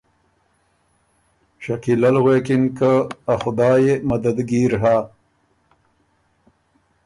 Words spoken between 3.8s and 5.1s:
يې مددګیر هۀ،